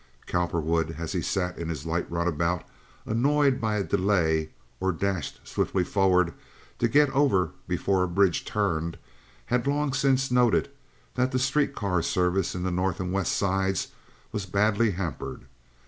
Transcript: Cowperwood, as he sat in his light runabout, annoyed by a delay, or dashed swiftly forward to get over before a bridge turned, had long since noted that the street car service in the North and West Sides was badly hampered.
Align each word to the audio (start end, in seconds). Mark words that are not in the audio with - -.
Cowperwood, 0.25 0.95
as 0.97 1.11
he 1.11 1.21
sat 1.21 1.59
in 1.59 1.69
his 1.69 1.85
light 1.85 2.09
runabout, 2.09 2.63
annoyed 3.05 3.61
by 3.61 3.77
a 3.77 3.83
delay, 3.83 4.49
or 4.79 4.91
dashed 4.91 5.39
swiftly 5.43 5.83
forward 5.83 6.33
to 6.79 6.87
get 6.87 7.11
over 7.11 7.51
before 7.67 8.01
a 8.01 8.07
bridge 8.07 8.43
turned, 8.43 8.97
had 9.53 9.67
long 9.67 9.93
since 9.93 10.31
noted 10.31 10.71
that 11.13 11.31
the 11.31 11.37
street 11.37 11.75
car 11.75 12.01
service 12.01 12.55
in 12.55 12.63
the 12.63 12.71
North 12.71 12.99
and 12.99 13.13
West 13.13 13.33
Sides 13.33 13.89
was 14.31 14.47
badly 14.47 14.89
hampered. 14.89 15.43